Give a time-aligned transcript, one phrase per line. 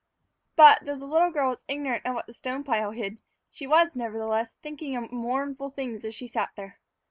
[0.55, 3.95] But, though the little girl was ignorant of what the stone pile hid, she was,
[3.95, 6.79] nevertheless, thinking of mournful things as she sat there.